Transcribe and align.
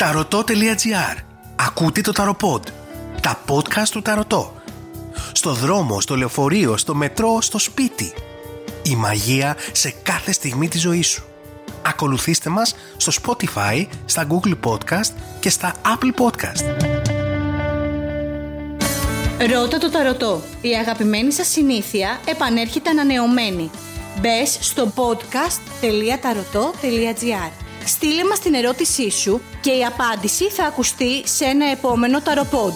Ταρωτό.gr 0.00 1.16
Ακούτε 1.56 2.00
το 2.00 2.12
Ταροποντ. 2.12 2.66
Τα 3.20 3.40
podcast 3.48 3.88
του 3.90 4.02
Ταρωτό. 4.02 4.54
Στο 5.32 5.52
δρόμο, 5.52 6.00
στο 6.00 6.16
λεωφορείο, 6.16 6.76
στο 6.76 6.94
μετρό, 6.94 7.40
στο 7.40 7.58
σπίτι. 7.58 8.12
Η 8.82 8.96
μαγεία 8.96 9.56
σε 9.72 9.94
κάθε 10.02 10.32
στιγμή 10.32 10.68
της 10.68 10.80
ζωής 10.80 11.06
σου. 11.06 11.24
Ακολουθήστε 11.82 12.50
μας 12.50 12.74
στο 12.96 13.12
Spotify, 13.22 13.86
στα 14.04 14.26
Google 14.30 14.54
Podcast 14.64 15.12
και 15.40 15.50
στα 15.50 15.74
Apple 15.84 16.12
Podcast. 16.22 16.64
Ρώτα 19.50 19.78
το 19.78 19.90
ταρωτό. 19.90 20.42
Η 20.60 20.76
αγαπημένη 20.76 21.32
σας 21.32 21.48
συνήθεια 21.48 22.20
επανέρχεται 22.24 22.90
ανανεωμένη. 22.90 23.70
Μπες 24.20 24.58
στο 24.60 24.92
podcast.taroto.gr 24.96 27.69
Στείλε 27.84 28.24
μας 28.24 28.40
την 28.40 28.54
ερώτησή 28.54 29.10
σου 29.10 29.40
και 29.60 29.70
η 29.70 29.84
απάντηση 29.84 30.44
θα 30.50 30.64
ακουστεί 30.64 31.28
σε 31.28 31.44
ένα 31.44 31.70
επόμενο 31.70 32.20
ταροπόντ. 32.20 32.74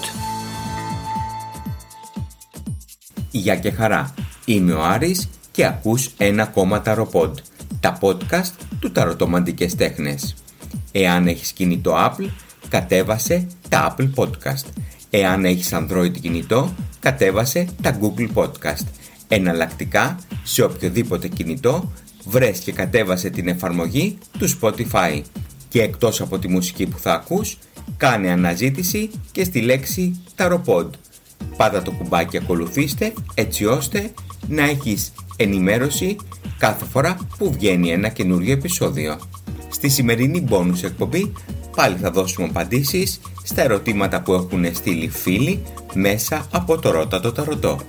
Γεια 3.30 3.56
και 3.56 3.70
χαρά. 3.70 4.14
Είμαι 4.44 4.72
ο 4.72 4.84
Άρης 4.84 5.28
και 5.50 5.66
ακούς 5.66 6.10
ένα 6.16 6.42
ακόμα 6.42 6.82
ταροπόντ. 6.82 7.38
Τα 7.80 7.98
podcast 8.00 8.52
του 8.80 8.92
Ταρωτομαντικές 8.92 9.74
Τέχνες. 9.74 10.34
Εάν 10.92 11.26
έχεις 11.26 11.52
κινητό 11.52 11.94
Apple, 11.96 12.28
κατέβασε 12.68 13.46
τα 13.68 13.96
Apple 13.96 14.10
Podcast. 14.14 14.66
Εάν 15.10 15.44
έχεις 15.44 15.70
Android 15.72 16.20
κινητό, 16.20 16.74
κατέβασε 17.00 17.66
τα 17.82 17.98
Google 18.00 18.28
Podcast. 18.34 18.86
Εναλλακτικά, 19.28 20.18
σε 20.42 20.62
οποιοδήποτε 20.62 21.28
κινητό, 21.28 21.92
βρες 22.24 22.58
και 22.58 22.72
κατέβασε 22.72 23.30
την 23.30 23.48
εφαρμογή 23.48 24.18
του 24.38 24.48
Spotify 24.60 25.22
και 25.68 25.82
εκτός 25.82 26.20
από 26.20 26.38
τη 26.38 26.48
μουσική 26.48 26.86
που 26.86 26.98
θα 26.98 27.12
ακούς, 27.12 27.58
κάνε 27.96 28.30
αναζήτηση 28.30 29.10
και 29.32 29.44
στη 29.44 29.60
λέξη 29.60 30.22
Tarot 30.36 30.86
Πάτα 31.56 31.82
το 31.82 31.90
κουμπάκι 31.90 32.36
ακολουθήστε 32.36 33.12
έτσι 33.34 33.64
ώστε 33.64 34.12
να 34.48 34.62
έχεις 34.62 35.12
ενημέρωση 35.36 36.16
κάθε 36.58 36.84
φορά 36.84 37.16
που 37.38 37.52
βγαίνει 37.52 37.90
ένα 37.90 38.08
καινούριο 38.08 38.52
επεισόδιο. 38.52 39.18
Στη 39.68 39.88
σημερινή 39.88 40.46
bonus 40.50 40.82
εκπομπή 40.82 41.32
πάλι 41.76 41.96
θα 41.96 42.10
δώσουμε 42.10 42.46
απαντήσεις 42.46 43.20
στα 43.42 43.62
ερωτήματα 43.62 44.20
που 44.22 44.32
έχουν 44.32 44.74
στείλει 44.74 45.08
φίλοι 45.08 45.62
μέσα 45.94 46.46
από 46.50 46.78
το 46.78 46.90
Ρώτα 46.90 47.20
το 47.20 47.32
Ταρωτό. 47.32 47.80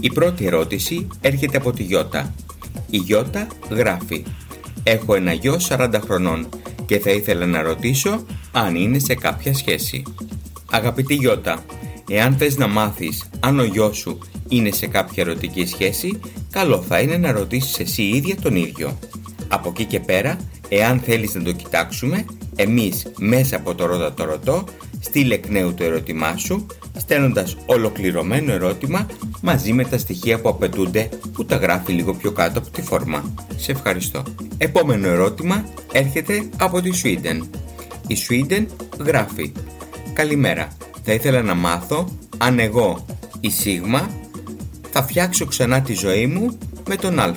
Η 0.00 0.12
πρώτη 0.12 0.46
ερώτηση 0.46 1.06
έρχεται 1.20 1.56
από 1.56 1.72
τη 1.72 1.82
Γιώτα 1.82 2.34
η 2.90 2.96
Γιώτα 2.96 3.46
γράφει 3.70 4.24
«Έχω 4.82 5.14
ένα 5.14 5.32
γιο 5.32 5.60
40 5.68 5.90
χρονών 6.04 6.48
και 6.86 6.98
θα 6.98 7.10
ήθελα 7.10 7.46
να 7.46 7.62
ρωτήσω 7.62 8.26
αν 8.52 8.74
είναι 8.74 8.98
σε 8.98 9.14
κάποια 9.14 9.54
σχέση». 9.54 10.02
Αγαπητή 10.70 11.14
Γιώτα, 11.14 11.64
εάν 12.08 12.36
θες 12.36 12.56
να 12.56 12.66
μάθεις 12.66 13.28
αν 13.40 13.58
ο 13.58 13.64
γιος 13.64 13.96
σου 13.96 14.18
είναι 14.48 14.70
σε 14.70 14.86
κάποια 14.86 15.22
ερωτική 15.22 15.66
σχέση, 15.66 16.20
καλό 16.50 16.82
θα 16.82 17.00
είναι 17.00 17.16
να 17.16 17.32
ρωτήσεις 17.32 17.78
εσύ 17.78 18.02
ίδια 18.02 18.36
τον 18.36 18.56
ίδιο. 18.56 18.98
Από 19.48 19.68
εκεί 19.68 19.84
και 19.84 20.00
πέρα, 20.00 20.38
εάν 20.68 20.98
θέλεις 20.98 21.34
να 21.34 21.42
το 21.42 21.52
κοιτάξουμε, 21.52 22.24
εμείς 22.56 23.06
μέσα 23.18 23.56
από 23.56 23.74
το 23.74 23.86
ρώτα 23.86 24.14
το 24.14 24.24
ρωτώ, 24.24 24.64
στείλε 25.00 25.34
εκ 25.34 25.48
νέου 25.48 25.74
το 25.74 25.84
ερώτημά 25.84 26.36
σου 26.36 26.66
στέλνοντας 26.98 27.56
ολοκληρωμένο 27.66 28.52
ερώτημα 28.52 29.06
μαζί 29.42 29.72
με 29.72 29.84
τα 29.84 29.98
στοιχεία 29.98 30.40
που 30.40 30.48
απαιτούνται 30.48 31.08
που 31.32 31.44
τα 31.44 31.56
γράφει 31.56 31.92
λίγο 31.92 32.14
πιο 32.14 32.32
κάτω 32.32 32.58
από 32.58 32.70
τη 32.70 32.82
φόρμα. 32.82 33.34
Σε 33.56 33.72
ευχαριστώ. 33.72 34.22
Επόμενο 34.58 35.08
ερώτημα 35.08 35.64
έρχεται 35.92 36.48
από 36.56 36.80
τη 36.80 36.90
Sweden. 37.02 37.40
Η 38.06 38.16
Sweden 38.28 38.66
γράφει 38.98 39.52
«Καλημέρα, 40.12 40.68
θα 41.02 41.12
ήθελα 41.12 41.42
να 41.42 41.54
μάθω 41.54 42.08
αν 42.38 42.58
εγώ, 42.58 43.06
η 43.40 43.50
Σίγμα, 43.50 44.10
θα 44.90 45.02
φτιάξω 45.02 45.44
ξανά 45.46 45.80
τη 45.80 45.94
ζωή 45.94 46.26
μου 46.26 46.58
με 46.88 46.96
τον 46.96 47.18
Α. 47.18 47.34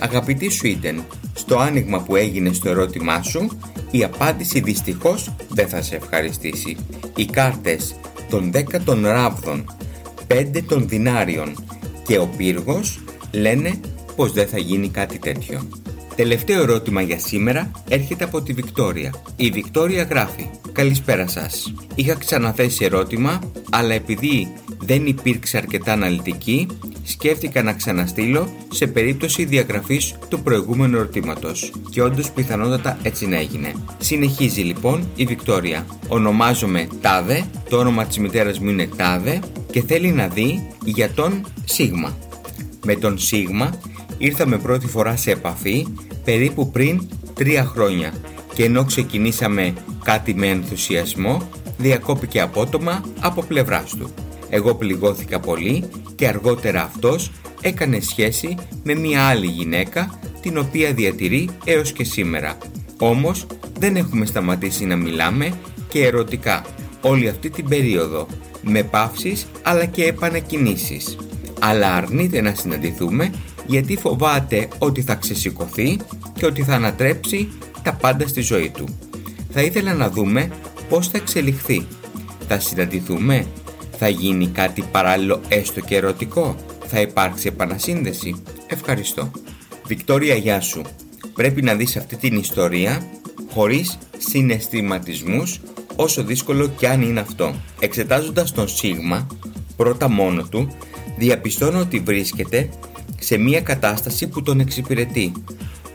Αγαπητή 0.00 0.50
Sweden, 0.62 1.02
στο 1.34 1.58
άνοιγμα 1.58 2.02
που 2.02 2.16
έγινε 2.16 2.52
στο 2.52 2.68
ερώτημά 2.68 3.22
σου, 3.22 3.58
η 3.90 4.04
απάντηση 4.04 4.60
δυστυχώς 4.60 5.34
δεν 5.48 5.68
θα 5.68 5.82
σε 5.82 5.96
ευχαριστήσει. 5.96 6.76
Οι 7.16 7.24
κάρτες 7.24 7.94
των 8.30 8.50
10 8.54 8.80
των 8.84 9.06
ράβδων, 9.06 9.76
5 10.32 10.62
των 10.68 10.88
δινάριων 10.88 11.64
και 12.06 12.18
ο 12.18 12.28
πύργος 12.36 13.00
λένε 13.32 13.80
πως 14.16 14.32
δεν 14.32 14.46
θα 14.46 14.58
γίνει 14.58 14.88
κάτι 14.88 15.18
τέτοιο. 15.18 15.68
Τελευταίο 16.16 16.62
ερώτημα 16.62 17.02
για 17.02 17.18
σήμερα 17.18 17.70
έρχεται 17.88 18.24
από 18.24 18.42
τη 18.42 18.52
Βικτόρια. 18.52 19.14
Η 19.36 19.50
Βικτόρια 19.50 20.02
γράφει 20.02 20.50
«Καλησπέρα 20.72 21.26
σας. 21.28 21.74
Είχα 21.94 22.14
ξαναθέσει 22.14 22.84
ερώτημα, 22.84 23.40
αλλά 23.70 23.94
επειδή 23.94 24.52
δεν 24.78 25.06
υπήρξε 25.06 25.56
αρκετά 25.56 25.92
αναλυτική, 25.92 26.66
σκέφτηκα 27.12 27.62
να 27.62 27.72
ξαναστείλω 27.72 28.52
σε 28.72 28.86
περίπτωση 28.86 29.44
διαγραφής 29.44 30.14
του 30.28 30.42
προηγούμενου 30.42 30.96
ερωτήματος 30.96 31.72
και 31.90 32.02
όντως 32.02 32.30
πιθανότατα 32.30 32.98
έτσι 33.02 33.26
να 33.26 33.36
έγινε. 33.36 33.72
Συνεχίζει 33.98 34.60
λοιπόν 34.60 35.08
η 35.14 35.24
Βικτόρια. 35.24 35.86
Ονομάζομαι 36.08 36.88
Τάδε, 37.00 37.44
το 37.68 37.78
όνομα 37.78 38.04
της 38.04 38.18
μητέρας 38.18 38.58
μου 38.58 38.68
είναι 38.68 38.88
Τάδε 38.96 39.38
και 39.70 39.82
θέλει 39.82 40.10
να 40.10 40.28
δει 40.28 40.68
για 40.84 41.10
τον 41.10 41.46
Σίγμα. 41.64 42.16
Με 42.84 42.94
τον 42.94 43.18
Σίγμα 43.18 43.70
ήρθαμε 44.18 44.58
πρώτη 44.58 44.86
φορά 44.86 45.16
σε 45.16 45.30
επαφή 45.30 45.86
περίπου 46.24 46.70
πριν 46.70 47.08
τρία 47.34 47.64
χρόνια 47.64 48.12
και 48.54 48.64
ενώ 48.64 48.84
ξεκινήσαμε 48.84 49.74
κάτι 50.04 50.34
με 50.34 50.46
ενθουσιασμό 50.46 51.48
διακόπηκε 51.78 52.40
απότομα 52.40 53.04
από 53.20 53.42
πλευράς 53.42 53.94
του. 53.96 54.10
Εγώ 54.54 54.74
πληγώθηκα 54.74 55.40
πολύ 55.40 55.84
και 56.14 56.26
αργότερα 56.26 56.82
αυτός 56.82 57.30
έκανε 57.60 58.00
σχέση 58.00 58.54
με 58.82 58.94
μια 58.94 59.22
άλλη 59.26 59.46
γυναίκα 59.46 60.18
την 60.40 60.58
οποία 60.58 60.92
διατηρεί 60.92 61.48
έως 61.64 61.92
και 61.92 62.04
σήμερα. 62.04 62.58
Όμως 62.98 63.46
δεν 63.78 63.96
έχουμε 63.96 64.26
σταματήσει 64.26 64.84
να 64.84 64.96
μιλάμε 64.96 65.52
και 65.88 66.04
ερωτικά 66.06 66.64
όλη 67.00 67.28
αυτή 67.28 67.50
την 67.50 67.68
περίοδο 67.68 68.26
με 68.62 68.82
παύσεις 68.82 69.46
αλλά 69.62 69.84
και 69.84 70.04
επανακινήσεις. 70.04 71.16
Αλλά 71.60 71.94
αρνείται 71.94 72.40
να 72.40 72.54
συναντηθούμε 72.54 73.32
γιατί 73.66 73.96
φοβάται 73.96 74.68
ότι 74.78 75.02
θα 75.02 75.14
ξεσηκωθεί 75.14 75.96
και 76.34 76.46
ότι 76.46 76.62
θα 76.62 76.74
ανατρέψει 76.74 77.48
τα 77.82 77.92
πάντα 77.92 78.26
στη 78.26 78.40
ζωή 78.40 78.70
του. 78.70 78.84
Θα 79.50 79.62
ήθελα 79.62 79.94
να 79.94 80.10
δούμε 80.10 80.50
πώς 80.88 81.08
θα 81.08 81.18
εξελιχθεί. 81.18 81.86
Θα 82.48 82.60
συναντηθούμε; 82.60 83.46
Θα 84.04 84.10
γίνει 84.10 84.46
κάτι 84.46 84.82
παράλληλο 84.90 85.40
έστω 85.48 85.80
και 85.80 85.96
ερωτικό. 85.96 86.56
Θα 86.86 87.00
υπάρξει 87.00 87.46
επανασύνδεση. 87.46 88.42
Ευχαριστώ. 88.66 89.30
Βικτόρια 89.86 90.34
γεια 90.34 90.60
σου. 90.60 90.82
Πρέπει 91.34 91.62
να 91.62 91.74
δεις 91.74 91.96
αυτή 91.96 92.16
την 92.16 92.36
ιστορία 92.36 93.06
χωρίς 93.50 93.98
συναισθηματισμούς 94.18 95.60
όσο 95.96 96.22
δύσκολο 96.22 96.68
κι 96.68 96.86
αν 96.86 97.02
είναι 97.02 97.20
αυτό. 97.20 97.54
Εξετάζοντας 97.80 98.52
τον 98.52 98.68
Σίγμα, 98.68 99.26
πρώτα 99.76 100.08
μόνο 100.08 100.42
του, 100.42 100.76
διαπιστώνω 101.16 101.78
ότι 101.78 101.98
βρίσκεται 101.98 102.68
σε 103.18 103.36
μια 103.36 103.60
κατάσταση 103.60 104.28
που 104.28 104.42
τον 104.42 104.60
εξυπηρετεί. 104.60 105.32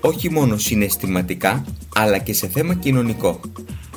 Όχι 0.02 0.32
μόνο 0.32 0.58
συναισθηματικά, 0.58 1.66
αλλά 1.96 2.18
και 2.18 2.34
σε 2.34 2.48
θέμα 2.48 2.74
κοινωνικό. 2.74 3.40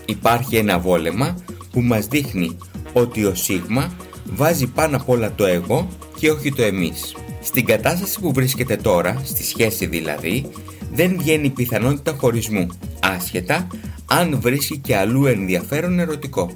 Υπάρχει 0.04 0.56
ένα 0.56 0.78
βόλεμα 0.78 1.36
που 1.70 1.80
μας 1.80 2.06
δείχνει 2.06 2.56
ότι 2.92 3.24
ο 3.24 3.34
Σίγμα 3.34 3.92
βάζει 4.24 4.66
πάνω 4.66 4.96
απ' 4.96 5.08
όλα 5.08 5.32
το 5.34 5.46
εγώ 5.46 5.88
και 6.18 6.30
όχι 6.30 6.52
το 6.52 6.62
εμείς. 6.62 7.14
Στην 7.42 7.64
κατάσταση 7.64 8.20
που 8.20 8.32
βρίσκεται 8.32 8.76
τώρα, 8.76 9.22
στη 9.24 9.44
σχέση 9.44 9.86
δηλαδή, 9.86 10.50
δεν 10.92 11.16
βγαίνει 11.18 11.50
πιθανότητα 11.50 12.16
χωρισμού, 12.18 12.66
άσχετα 13.00 13.66
αν 14.06 14.40
βρίσκει 14.40 14.78
και 14.78 14.96
αλλού 14.96 15.26
ενδιαφέρον 15.26 15.98
ερωτικό. 15.98 16.50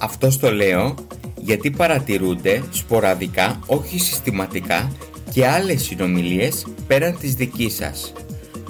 Αυτός 0.00 0.38
το 0.38 0.52
λέω 0.52 0.94
γιατί 1.36 1.70
παρατηρούνται 1.70 2.62
σποραδικά, 2.70 3.60
όχι 3.66 3.98
συστηματικά, 3.98 4.92
και 5.32 5.46
άλλες 5.46 5.82
συνομιλίες 5.82 6.66
πέραν 6.86 7.18
της 7.18 7.34
δικής 7.34 7.74
σας. 7.74 8.12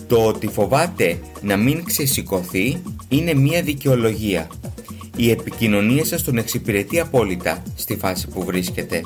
Το 0.06 0.26
ότι 0.26 0.46
φοβάται 0.46 1.18
να 1.42 1.56
μην 1.56 1.84
ξεσηκωθεί 1.84 2.82
είναι 3.08 3.34
μία 3.34 3.62
δικαιολογία 3.62 4.46
η 5.16 5.30
επικοινωνία 5.30 6.04
σας 6.04 6.22
τον 6.22 6.38
εξυπηρετεί 6.38 7.00
απόλυτα 7.00 7.62
στη 7.74 7.96
φάση 7.96 8.28
που 8.28 8.44
βρίσκεται. 8.44 9.02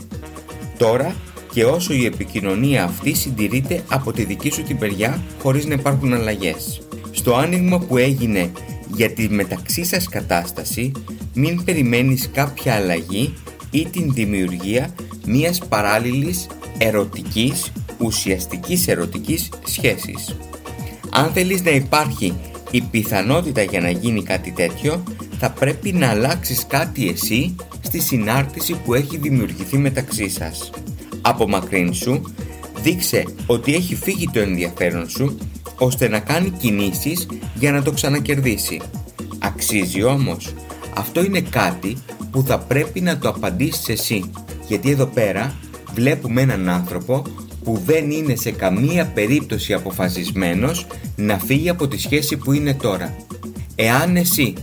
Τώρα 0.79 1.15
και 1.53 1.65
όσο 1.65 1.93
η 1.93 2.05
επικοινωνία 2.05 2.85
αυτή 2.85 3.15
συντηρείται 3.15 3.85
από 3.89 4.13
τη 4.13 4.25
δική 4.25 4.51
σου 4.51 4.63
την 4.63 4.79
περιά 4.79 5.23
χωρίς 5.43 5.67
να 5.67 5.75
υπάρχουν 5.75 6.15
αλλαγές. 6.15 6.81
Στο 7.11 7.35
άνοιγμα 7.35 7.79
που 7.79 7.97
έγινε 7.97 8.51
για 8.95 9.11
τη 9.11 9.29
μεταξύ 9.29 9.85
σας 9.85 10.09
κατάσταση 10.09 10.93
μην 11.35 11.65
περιμένεις 11.65 12.31
κάποια 12.33 12.75
αλλαγή 12.75 13.35
ή 13.71 13.87
την 13.87 14.13
δημιουργία 14.13 14.95
μιας 15.27 15.59
παράλληλης 15.69 16.47
ερωτικής, 16.79 17.73
ουσιαστικής 17.99 18.89
ερωτικής 18.89 19.49
σχέσης. 19.65 20.37
Αν 21.11 21.31
θέλεις 21.33 21.63
να 21.63 21.71
υπάρχει 21.71 22.35
η 22.71 22.81
πιθανότητα 22.81 23.63
για 23.63 23.81
να 23.81 23.91
γίνει 23.91 24.23
κάτι 24.23 24.51
τέτοιο 24.51 25.03
θα 25.41 25.51
πρέπει 25.51 25.93
να 25.93 26.09
αλλάξεις 26.09 26.67
κάτι 26.67 27.09
εσύ 27.09 27.55
στη 27.81 28.01
συνάρτηση 28.01 28.75
που 28.85 28.95
έχει 28.95 29.17
δημιουργηθεί 29.17 29.79
μεταξύ 29.79 30.29
σας. 30.29 30.71
Απομακρύνσου, 31.21 32.21
δείξε 32.83 33.25
ότι 33.47 33.75
έχει 33.75 33.95
φύγει 33.95 34.29
το 34.33 34.41
ενδιαφέρον 34.41 35.09
σου 35.09 35.39
ώστε 35.79 36.09
να 36.09 36.19
κάνει 36.19 36.51
κινήσεις 36.51 37.27
για 37.55 37.73
να 37.73 37.83
το 37.83 37.93
ξανακερδίσει. 37.93 38.81
Αξίζει 39.39 40.03
όμως. 40.03 40.55
Αυτό 40.95 41.25
είναι 41.25 41.41
κάτι 41.41 41.97
που 42.31 42.43
θα 42.43 42.59
πρέπει 42.59 43.01
να 43.01 43.19
το 43.19 43.29
απαντήσεις 43.29 43.89
εσύ. 43.89 44.31
Γιατί 44.67 44.91
εδώ 44.91 45.07
πέρα 45.07 45.55
βλέπουμε 45.95 46.41
έναν 46.41 46.69
άνθρωπο 46.69 47.23
που 47.65 47.83
δεν 47.87 48.11
είναι 48.11 48.37
σε 48.37 48.51
καμία 48.51 49.07
περίπτωση 49.07 49.73
αποφασισμένος 49.73 50.87
να 51.17 51.39
φύγει 51.39 51.69
από 51.69 51.89
τη 51.89 51.99
σχέση 51.99 52.37
που 52.37 52.53
είναι 52.53 52.75
τώρα. 52.75 53.17
Εάν 53.75 54.17
εσύ 54.17 54.55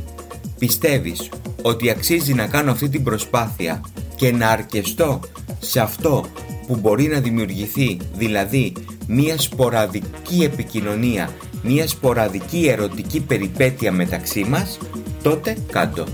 πιστεύεις 0.59 1.29
ότι 1.61 1.89
αξίζει 1.89 2.33
να 2.33 2.47
κάνω 2.47 2.71
αυτή 2.71 2.89
την 2.89 3.03
προσπάθεια 3.03 3.81
και 4.15 4.31
να 4.31 4.49
αρκεστώ 4.49 5.19
σε 5.59 5.79
αυτό 5.79 6.25
που 6.67 6.75
μπορεί 6.75 7.07
να 7.07 7.19
δημιουργηθεί, 7.19 7.97
δηλαδή 8.17 8.73
μία 9.07 9.37
σποραδική 9.37 10.43
επικοινωνία, 10.43 11.29
μία 11.63 11.87
σποραδική 11.87 12.67
ερωτική 12.67 13.19
περιπέτεια 13.19 13.91
μεταξύ 13.91 14.43
μας, 14.49 14.77
τότε 15.21 15.57
κάτω. 15.71 16.05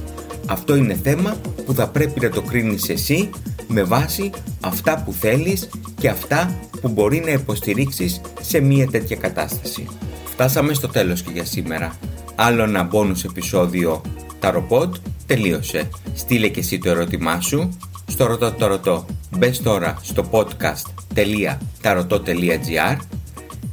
Αυτό 0.48 0.76
είναι 0.76 1.00
θέμα 1.04 1.36
που 1.66 1.74
θα 1.74 1.88
πρέπει 1.88 2.20
να 2.20 2.30
το 2.30 2.42
κρίνεις 2.42 2.90
εσύ 2.90 3.30
με 3.68 3.84
βάση 3.84 4.30
αυτά 4.60 5.04
που 5.06 5.14
θέλεις 5.14 5.70
και 6.00 6.10
αυτά 6.10 6.60
που 6.82 6.90
μπορεί 6.90 7.22
να 7.26 7.32
υποστηρίξεις 7.32 8.22
σε 8.42 8.60
μία 8.60 8.88
τέτοια 8.88 9.16
κατάσταση. 9.16 9.88
Φτάσαμε 10.26 10.74
στο 10.74 10.88
τέλος 10.88 11.22
και 11.22 11.32
για 11.34 11.46
σήμερα. 11.46 11.98
Άλλο 12.36 12.64
ένα 12.64 12.90
bonus 12.92 13.26
επεισόδιο 13.26 14.02
Ταροποντ 14.44 14.96
τελείωσε. 15.26 15.90
Στείλε 16.16 16.48
και 16.48 16.60
εσύ 16.60 16.78
το 16.78 16.90
ερώτημά 16.90 17.42
σου 17.42 17.78
στο 18.08 18.26
ρωτώ 18.26 18.52
το 18.52 18.68
ρωτώ. 18.68 19.06
Μπες 19.38 19.62
τώρα 19.62 19.98
στο 20.02 20.30
podcast.tarotot.gr 20.32 22.98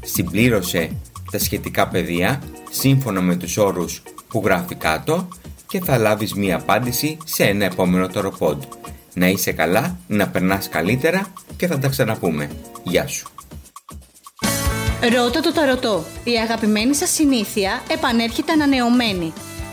Συμπλήρωσε 0.05 0.91
τα 1.31 1.39
σχετικά 1.39 1.89
πεδία 1.89 2.43
σύμφωνα 2.71 3.21
με 3.21 3.37
τους 3.37 3.57
όρους 3.57 4.03
που 4.29 4.43
γράφει 4.45 4.75
κάτω 4.75 5.29
και 5.67 5.81
θα 5.81 5.99
λάβεις 5.99 6.35
μία 6.35 6.57
απάντηση 6.57 7.17
σε 7.25 7.45
ένα 7.45 7.65
επόμενο 7.65 8.09
ταροπόντ. 8.09 8.63
Να 9.15 9.29
είσαι 9.29 9.53
καλά, 9.53 9.97
να 10.07 10.29
περνάς 10.29 10.69
καλύτερα 10.69 11.33
και 11.57 11.67
θα 11.67 11.79
τα 11.79 11.89
ξαναπούμε. 11.89 12.51
Γεια 12.83 13.07
σου. 13.07 13.29
Ρώτα 15.17 15.41
το 15.41 15.53
ταρωτό. 15.53 16.05
Η 16.25 16.31
αγαπημένη 16.31 16.95
σας 16.95 17.11
συνήθεια 17.11 17.83
επανέρχεται 17.91 18.53
ανανεωμένη. 18.53 19.33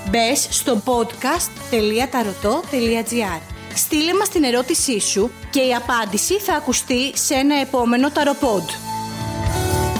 Μπες 0.09 0.48
στο 0.50 0.81
podcast.tarotot.gr 0.86 3.42
Στείλε 3.75 4.13
μας 4.13 4.30
την 4.30 4.44
ερώτησή 4.44 5.00
σου 5.00 5.31
και 5.50 5.59
η 5.59 5.75
απάντηση 5.75 6.39
θα 6.39 6.54
ακουστεί 6.54 7.18
σε 7.18 7.33
ένα 7.33 7.59
επόμενο 7.59 8.12
ταροπόντ. 8.12 8.63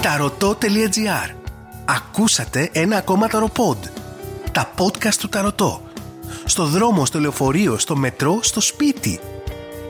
Ταρωτό.gr 0.02 1.30
Ακούσατε 1.84 2.68
ένα 2.72 2.96
ακόμα 2.96 3.28
ταροπόντ. 3.28 3.84
Τα 4.52 4.70
podcast 4.78 5.14
του 5.18 5.28
Ταρωτό. 5.28 5.82
Στο 6.44 6.64
δρόμο, 6.64 7.06
στο 7.06 7.20
λεωφορείο, 7.20 7.78
στο 7.78 7.96
μετρό, 7.96 8.38
στο 8.42 8.60
σπίτι. 8.60 9.20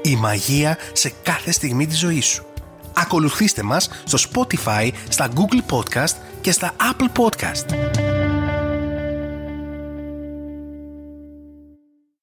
Η 0.02 0.16
μαγεία 0.16 0.78
σε 0.92 1.12
κάθε 1.22 1.50
στιγμή 1.50 1.86
της 1.86 1.98
ζωής 1.98 2.26
σου. 2.26 2.44
Ακολουθήστε 2.94 3.62
μας 3.62 3.90
στο 4.04 4.18
Spotify, 4.30 4.90
στα 5.08 5.28
Google 5.34 5.60
Podcast 5.74 6.14
και 6.40 6.52
στα 6.52 6.74
Apple 6.92 7.08
Podcast. 7.22 7.64